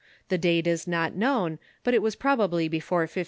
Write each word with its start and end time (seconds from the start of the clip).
The 0.29 0.37
date 0.39 0.65
is 0.65 0.87
not 0.87 1.13
known, 1.13 1.59
but 1.83 1.93
it 1.93 2.01
was 2.01 2.15
probably 2.15 2.67
before 2.67 3.01
1538. 3.01 3.19